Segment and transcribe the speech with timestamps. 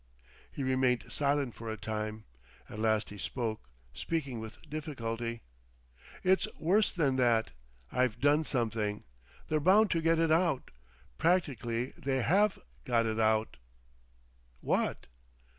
[0.51, 2.23] He remained silent for a time.
[2.67, 5.41] At last he spoke—speaking with difficulty.
[6.23, 7.51] "It's worse than that.
[7.91, 9.03] I've done something.
[9.47, 10.71] They're bound to get it out.
[11.19, 13.57] Practically they have got it out."
[14.61, 15.05] "What?"